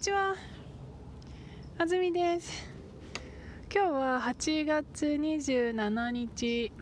[0.00, 0.34] にちは。
[1.76, 2.66] あずみです。
[3.70, 6.72] 今日は8月27日。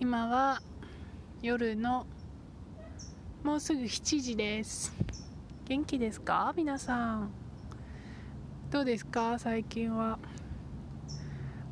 [0.00, 0.62] 今は
[1.42, 2.06] 夜の
[3.44, 4.90] もうすぐ7時です。
[5.66, 6.54] 元気ですか？
[6.56, 7.30] 皆さん。
[8.70, 9.38] どうですか？
[9.38, 10.18] 最近は。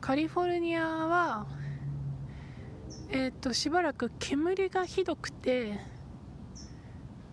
[0.02, 1.46] カリフォルニアは
[3.08, 5.80] えっ、としばらく煙がひどくて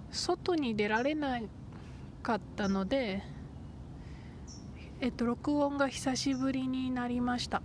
[0.09, 1.49] 外に出られない
[2.21, 3.23] かったので
[4.99, 7.61] えっと録音が久しぶりになりました。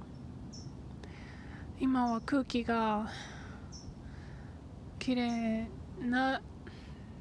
[1.81, 3.11] 今は空気が
[4.99, 5.69] 綺麗
[6.01, 6.41] な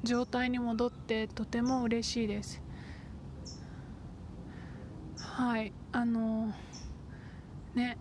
[0.04, 2.62] 状態に戻ってとても嬉しいです。
[5.16, 6.52] はいあの
[7.74, 7.98] ね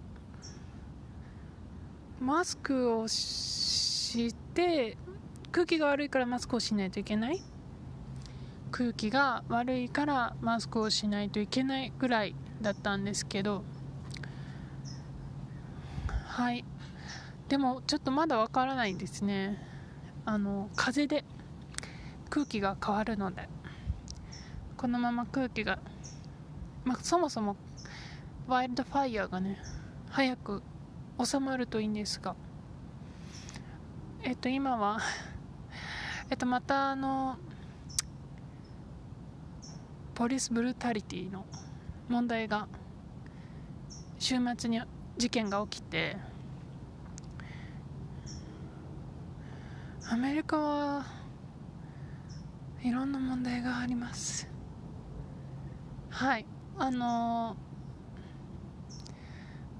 [2.19, 4.97] マスクをして
[5.51, 7.41] 空気が悪いからマスクをしないといけない。
[8.71, 13.63] 空気が悪いからマスクをしないといけないぐらいだったんですけど。
[16.25, 16.63] はい。
[17.49, 19.61] でもちょっとまだわからないんですね。
[20.25, 21.25] あの風で
[22.29, 23.49] 空気が変わるので。
[24.77, 25.77] このまま空気が、
[26.85, 27.55] まあ、そもそも
[28.47, 29.61] ワイルドファイヤーがね
[30.09, 30.63] 早く
[31.23, 32.35] 収まるといいんですが。
[34.23, 34.99] えっと今は
[36.29, 37.37] えっとまたあの
[40.21, 41.47] ポリスブルータリティの
[42.07, 42.67] 問題が
[44.19, 44.79] 週末に
[45.17, 46.15] 事件が起きて
[50.07, 51.05] アメリカは
[52.83, 54.47] いろんな問題があります。
[56.11, 56.45] はい
[56.77, 57.57] あの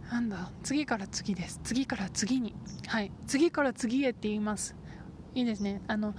[0.10, 1.60] ー、なんだ次から次です。
[1.64, 2.56] 次から次に。
[2.88, 4.76] はい次から次へって言います。
[5.36, 5.84] いいですね。
[5.88, 6.16] あの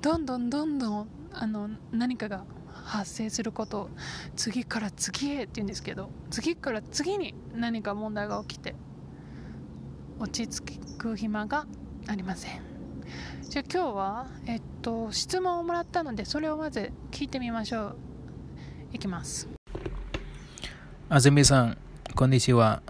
[0.00, 2.44] どんどんどんどんあの何かが
[2.84, 3.90] 発生すること
[4.36, 8.74] 次から次へって言うんですけど次から次に何か問題が起きて
[10.18, 11.66] 落ち着く暇が
[12.06, 12.60] ありません。
[13.42, 17.96] じゃあ今日はえっと質問をもらったのでそれをまず聞いてみましょう。
[18.92, 19.48] いきます。
[21.08, 21.78] あずみさん
[22.14, 22.82] こんにちは。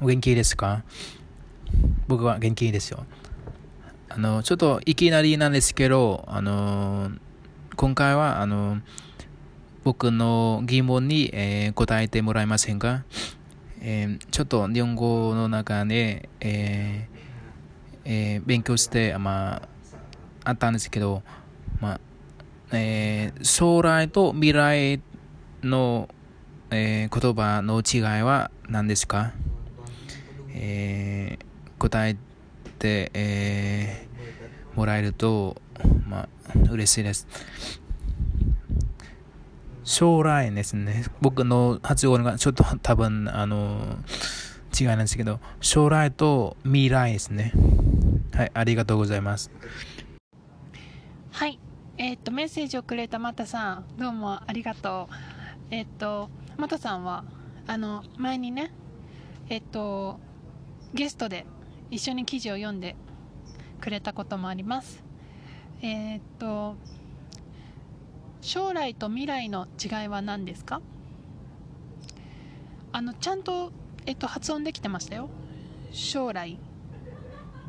[0.00, 0.84] お元気ですか？
[2.08, 3.06] 僕は元気ですよ。
[4.08, 7.10] あのちょっといきなりなんですけどあの
[7.76, 8.78] 今回はあの
[9.84, 13.04] 僕の疑問に、えー、答えてもらえませんか、
[13.82, 17.16] えー、ちょっと日本語の中で、えー
[18.06, 19.68] えー、勉強して、まあ、
[20.44, 21.22] あったんですけど、
[21.78, 22.00] まあ
[22.72, 25.02] えー、将来と未来
[25.62, 26.08] の、
[26.70, 29.32] えー、言葉の違いは何ですか、
[30.54, 32.16] えー、答え
[32.78, 35.60] て、えー、もらえると、
[36.06, 37.26] まあ、嬉しいです。
[39.84, 41.04] 将来ですね。
[41.20, 43.96] 僕の発音がちょっと多分、あの、
[44.78, 47.52] 違いなんですけど、将来と未来ですね。
[48.34, 49.50] はい、ありがとうございます。
[51.30, 51.58] はい、
[51.98, 55.14] えー、っと、メッセージをくれたまたさん、どうもありがとう。
[55.70, 57.24] えー、っと、またさんは、
[57.66, 58.72] あの、前にね、
[59.48, 60.18] えー、っと、
[60.94, 61.46] ゲストで
[61.90, 62.96] 一緒に記事を読んで
[63.80, 65.05] くれたこともあります。
[65.82, 66.76] えー、っと
[68.40, 70.80] 将来と未来の違いは何ですか？
[72.92, 73.72] あのちゃんと、
[74.06, 75.28] えっと、発音できてましたよ。
[75.92, 76.58] 将来。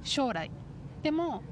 [0.04, 0.50] 将来。
[1.04, 1.44] でも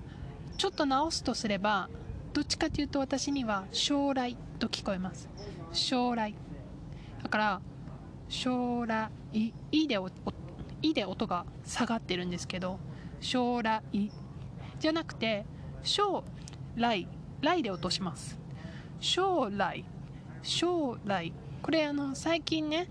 [0.57, 1.89] ちょっと直すとすれば
[2.33, 5.27] どっちかというと私には将来と聞こえます。
[5.73, 6.35] 将来。
[7.21, 7.61] だから
[8.29, 9.99] 将来いいで
[10.81, 12.79] いで音が下がってるんですけど
[13.19, 13.81] 将来。
[14.79, 15.45] じゃなくて
[15.83, 16.23] 将
[16.75, 17.07] 来
[17.41, 18.37] 来で落とします。
[18.99, 19.85] 将来。
[20.41, 21.33] 将来。
[21.61, 22.87] これあの最近ね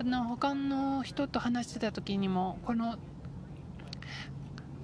[0.00, 2.96] あの他の人と話してた時にもこの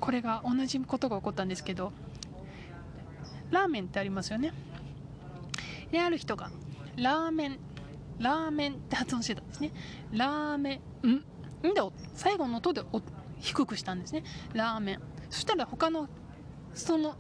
[0.01, 1.93] これが同じことが起こったんですけど
[3.51, 4.53] ラーメンってありますよね。
[5.91, 6.51] である人が
[6.97, 7.59] ラーメン。
[8.19, 9.73] ラーメンって発音してたんですね。
[10.13, 11.09] ラーメン。
[11.09, 11.13] ん？
[11.17, 11.83] んで
[12.15, 12.83] 最後の音で
[13.41, 14.25] 低くしたんですね。
[14.55, 15.01] ラーメン。
[15.29, 16.09] そしたら他の
[16.73, 17.15] その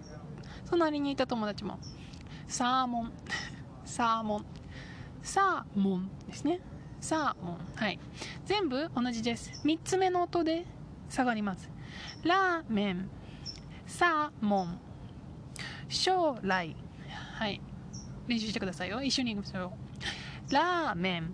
[0.70, 1.78] 隣にいた友達も
[2.48, 3.12] サーモン。
[3.84, 4.46] サーモン。
[5.22, 6.60] サーモンですね。
[7.00, 7.58] サーモン。
[7.74, 7.98] はい。
[8.44, 9.58] 全部同じです。
[9.64, 10.64] 3つ目の音で
[11.08, 11.68] 下がります。
[12.22, 13.08] ラーメン。
[13.86, 14.78] サーモン。
[15.88, 16.76] 将来。
[17.34, 17.60] はい。
[18.26, 19.02] 練習してくださいよ。
[19.02, 19.72] 一緒にいきましょ
[20.50, 20.52] う。
[20.52, 21.32] ラーメン。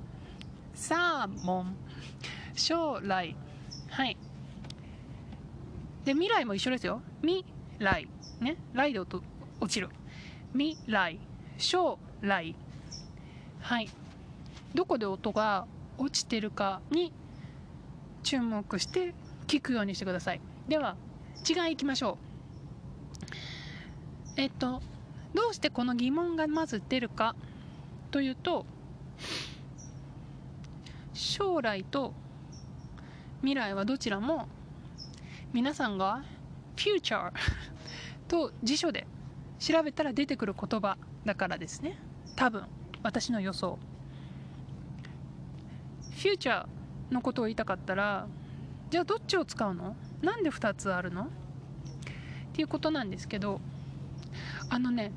[0.74, 1.76] サーモン。
[2.54, 3.36] 将来。
[3.90, 4.16] はい。
[6.04, 7.02] で未来も一緒ですよ。
[7.20, 7.44] 未
[7.78, 8.08] 来
[8.40, 9.22] ね来で落
[9.68, 9.88] ちる。
[10.52, 11.18] 未来
[11.58, 12.54] 将来。
[13.60, 13.90] はい。
[14.74, 15.66] どこで音が
[15.98, 17.12] 落ちてるかに
[18.22, 19.14] 注目して
[19.46, 20.40] 聞くようにしてください。
[20.68, 20.96] では
[21.48, 22.32] 違いいきましょう。
[24.36, 24.80] えっと
[25.34, 27.34] どうしてこの疑問がまず出るか
[28.10, 28.66] というと
[31.12, 32.12] 将来と
[33.40, 34.48] 未来はどちらも
[35.52, 36.22] 皆さんが
[36.76, 37.32] future
[38.28, 39.06] と辞書で
[39.58, 41.98] 調べたら出てくる言葉だからですね。
[42.36, 42.64] 多分
[43.02, 43.78] 私の予想。
[46.10, 48.26] フューチャーのことを言いたかったら
[48.90, 49.96] じゃあどっちを使うの？
[50.22, 51.24] なんで2つあるの？
[51.24, 51.26] っ
[52.52, 53.60] ていうことなんですけど
[54.68, 55.12] あのね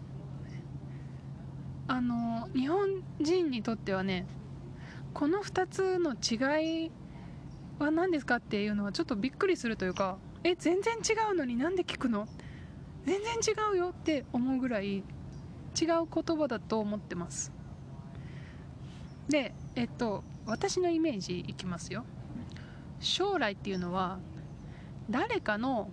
[1.88, 4.26] あの日本人にとってはね
[5.14, 6.92] この2つの違い
[7.78, 12.28] は何ですかっていうのはちょっとびっくりするというかえ全然違うのになんで聞くの
[13.04, 15.04] 全然違うよって思うぐらい違う
[15.74, 17.52] 言葉だと思ってます。
[19.28, 22.06] でえっと私のイメージいきますよ。
[23.00, 24.20] 将来っていうのは
[25.10, 25.90] 誰かの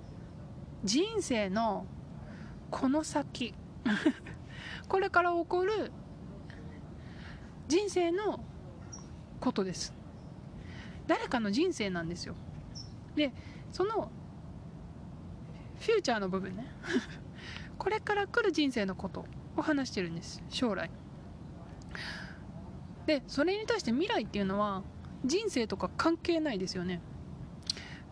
[0.84, 1.87] 人生の
[2.70, 3.55] この先
[4.87, 5.90] これから起こる
[7.69, 8.44] 人生の
[9.40, 9.94] ことです。
[11.06, 12.34] 誰かの人生なんですよ。
[13.16, 13.32] で
[13.72, 14.10] その
[15.82, 16.67] フューチャーの部分ね。
[17.76, 19.26] これから来る人生のこと
[19.56, 20.40] を話してるんです。
[20.49, 20.90] 将来。
[23.06, 24.84] でそれに対して未来っていうのは
[25.25, 27.00] 人生とか関係ないですよね。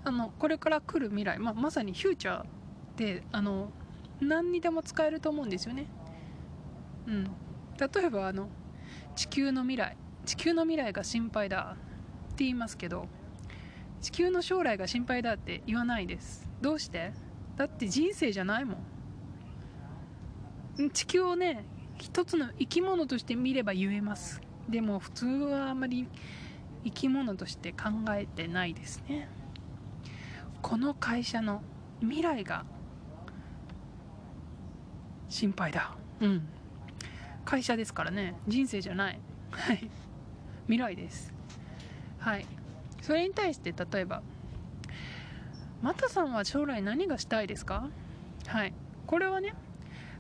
[0.03, 2.47] あのこれから来る未来、まあ、まさにフューチャーっ
[2.97, 3.71] てあの
[4.21, 5.87] 何にでも使えると思うんですよね。
[7.07, 7.25] うん。
[7.25, 8.49] 例えばあの
[9.15, 9.97] 地球の未来。
[10.27, 13.07] 地球の未来が心配だって言いますけど
[14.03, 16.49] 地球の将来が心配だって言わないです。
[16.61, 17.13] どうして？
[17.61, 18.79] だって人生じゃないも
[20.79, 20.91] ん。
[20.95, 21.67] 地球をね
[21.99, 24.41] 一つの生き物として見れば言えます。
[24.71, 26.09] でも普通はあまり
[26.87, 29.29] 生き物として考えてないですね。
[30.63, 31.61] この会社の
[32.01, 32.65] 未来が
[35.29, 35.95] 心配だ。
[36.21, 36.49] うん。
[37.45, 38.37] 会社ですからね。
[38.49, 39.21] 人生じゃない。
[39.51, 39.91] はい。
[40.65, 41.35] 未来です。
[42.21, 42.47] はい。
[43.03, 44.23] それに対して例えば
[45.83, 47.89] マタさんは将来何がしたいですか？
[48.47, 48.75] はい。
[49.07, 49.55] これはね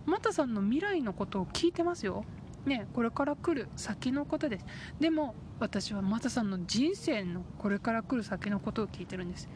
[0.06, 2.24] マタさんの未来のことを聞いてますよ。
[2.66, 4.66] ねこれから来る先のことです。
[4.98, 9.48] でも私はマタさんの人生のこれから来る先のことを聞いてるんです。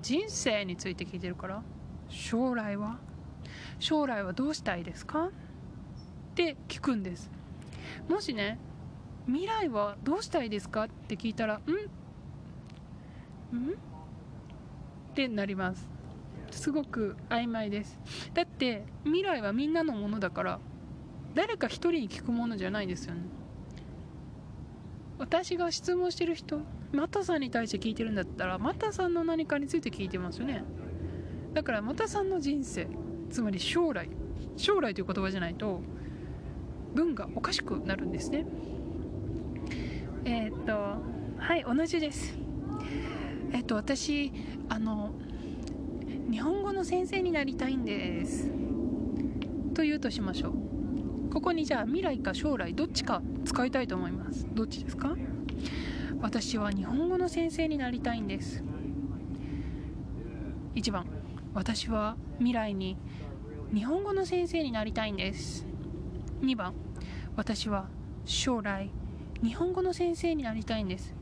[0.00, 1.62] 人生について聞いてるから
[2.08, 2.98] 将来は？
[3.78, 5.26] 将来はどうしたいですか？
[5.26, 5.30] っ
[6.34, 7.30] て聞くんです。
[8.08, 8.58] もしね
[9.26, 10.84] 未来はどうしたいですか？
[10.84, 11.60] って聞いたら
[13.52, 13.56] 「ん？
[13.56, 13.74] ん?」
[15.12, 15.86] ってなります。
[16.50, 17.98] すごく曖昧です。
[18.32, 20.58] だって未来はみんなのものだから
[21.34, 23.20] 誰か一人に聞くものじゃないですよね。
[25.18, 26.60] 私が質問してる人
[26.92, 30.64] マタさんに対して聞いてるんだったらマタさんの何かについて聞いてますよね。
[31.52, 32.88] だからマタさんの人生
[33.30, 34.08] つまり将来
[34.56, 35.82] 将来という言葉じゃないと
[36.94, 38.46] 文がおかしくなるんですね。
[40.24, 40.72] えー、っと
[41.38, 42.34] はい同じです。
[43.52, 44.32] えっと私
[44.68, 45.12] あの
[46.30, 48.50] 日本語の先生になりたいんです。
[49.74, 51.30] と言うとしましょう。
[51.30, 54.46] ここにじゃあ未来か将来どっちか使いたいと思います。
[54.52, 55.16] どっちですか？
[56.20, 58.62] 私は日本語の先生になりたいんです。
[60.74, 61.06] 1番。
[61.54, 62.96] 私は未来に
[63.74, 65.66] 日本語の先生になりたいんです。
[66.42, 66.74] 2番。
[67.36, 67.88] 私は
[68.24, 68.90] 将来
[69.42, 71.14] 日本語の先生になりたいんです。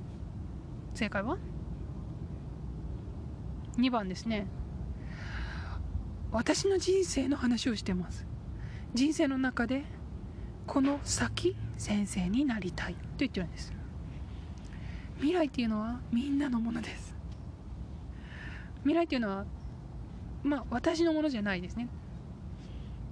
[0.94, 1.38] 正解は？
[3.80, 4.46] 2番ですね。
[6.32, 8.26] 私の人生の話をしてます。
[8.94, 9.84] 人生の中で
[10.66, 12.94] この先先生になりたい。
[12.94, 13.72] と言ってるんです。
[15.16, 17.14] 未来っていうのはみんなのものです。
[18.82, 19.44] 未来っていうのは
[20.42, 21.88] まあ私のものじゃないですね。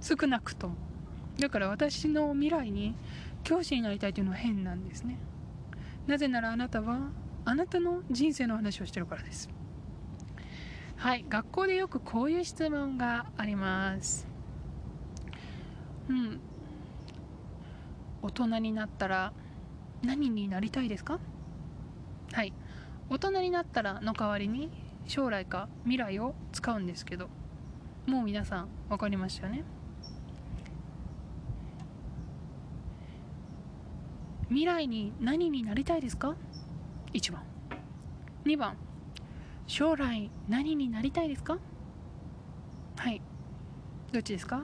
[0.01, 0.75] 少なくとも。
[1.39, 2.95] だから私の未来に
[3.43, 5.17] 教師になりたいというのは変なんですね。
[6.07, 7.09] なぜならあなたは
[7.45, 9.49] あなたの人生の話をしてるからです。
[10.99, 14.27] はい学校でよくこういう質問があります。
[16.09, 16.41] うん。
[18.21, 19.31] 大人になったら
[20.03, 21.19] 何になりたいですか？
[22.33, 22.51] はい。
[23.09, 24.69] 大人になったらの代わりに
[25.07, 27.29] 将来か未来を使うんですけど
[28.05, 29.63] もう皆さん分かりましたよね？
[34.49, 36.35] 未来に何になりたいですか
[37.13, 37.43] ？1番。
[38.45, 38.75] 2番。
[39.69, 41.59] 将来何になりたいですか？
[42.97, 43.21] はい。
[44.11, 44.63] どっちですか？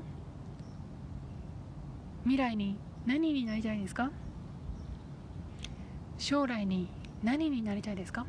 [2.23, 4.09] 未来に何になりたいですか？
[6.17, 6.89] 将来に
[7.23, 8.25] 何になりたいですか？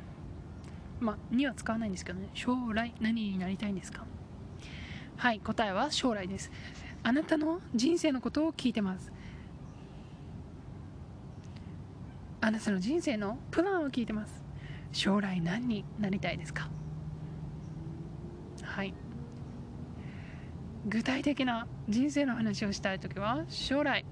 [1.00, 2.28] まあには使わないんですけどね。
[2.35, 4.04] 将来何になりたいんですか？
[5.16, 6.52] はい答えは将来です。
[7.02, 9.11] あなたの人生のことを聞いてます。
[12.42, 14.45] あなたの人生のプランを聞いてます。
[14.96, 16.70] 将来何になりたいですか？
[18.62, 18.94] はい。
[20.88, 24.06] 具体的な人生の話をしたい時は将来。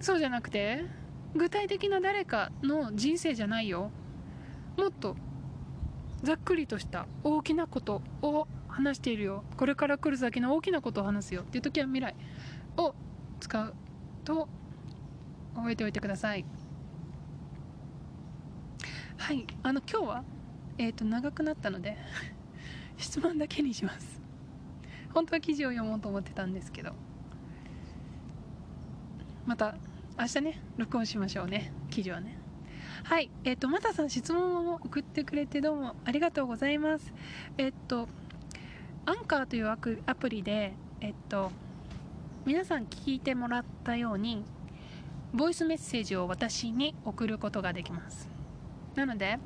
[0.00, 0.84] そうじゃなくて
[1.36, 3.92] 具体的な誰かの人生じゃないよ。
[4.76, 5.16] もっと
[6.24, 9.44] ざっくりとした大きなことを話しているよ。
[9.56, 11.42] これから来る先の大きなことを話すよ。
[11.42, 12.16] っていう時は未来
[12.78, 12.96] を
[13.38, 13.74] 使う
[14.24, 14.48] と
[15.54, 16.44] 覚えておいてください。
[19.18, 20.24] はいあの今日は
[20.78, 21.96] えっ、ー、と長くなったので
[22.96, 24.20] 質問だけにします。
[25.12, 26.92] 本当は記事を読もうと思ってたんですけど。
[29.46, 29.76] また
[30.18, 31.72] 明日ね録音しましょうね。
[31.90, 32.38] 記事はね。
[33.04, 37.12] はいえっ、ー、とまたさん質問を送ってくれてどうもありがとうございます。
[37.56, 38.08] えっ、ー、と
[39.06, 41.50] アンカーというアプリでえっ、と
[42.44, 44.44] 皆さん聞いてもらったように
[45.32, 48.35] ボイスメッセージを私に送ることができます。
[48.96, 49.38] なので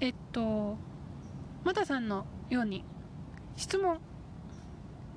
[0.00, 0.76] えっと
[1.62, 2.84] またさんのように
[3.56, 4.00] 質問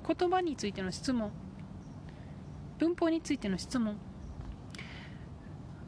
[0.06, 1.32] 言葉についての質問
[2.78, 3.96] 文法についての質問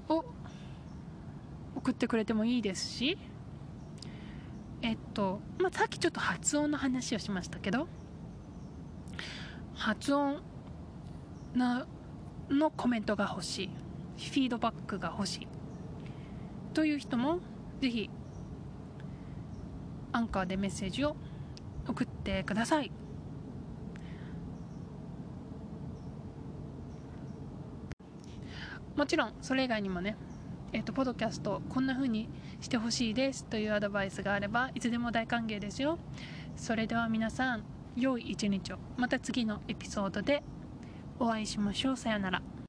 [0.08, 0.24] を
[1.76, 3.18] 送ってくれてもいいですし
[4.80, 7.86] えっと、まあ、さっきちょっと発音の話をしましたけど
[9.74, 10.40] 発音
[11.54, 11.86] の
[12.48, 13.70] のコメントが欲しい
[14.30, 15.57] フィードバックが欲しい。
[16.78, 17.40] という人も
[17.80, 18.08] ぜひ
[20.12, 21.16] アンカーでメッセージを
[21.88, 22.92] 送ってください。
[28.94, 30.16] もちろんそれ以外にもね
[30.72, 32.28] えっ、ー、とポドキャストこんな風に
[32.60, 35.98] してほしいですというアドバイスがあればいつでも大歓迎ですよ。
[36.54, 37.64] それでは皆さん
[37.96, 38.78] 良い一日を。
[38.96, 40.44] また次のエピソードで
[41.18, 41.96] お会いしましょう。
[41.96, 42.40] さよなら。